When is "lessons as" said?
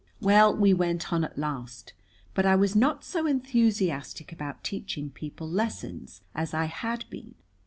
5.47-6.55